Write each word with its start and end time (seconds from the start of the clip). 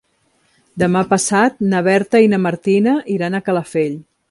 Demà 0.83 1.03
passat 1.11 1.61
na 1.75 1.83
Berta 1.89 2.23
i 2.29 2.33
na 2.33 2.41
Martina 2.47 2.97
iran 3.19 3.37
a 3.41 3.45
Calafell. 3.51 3.97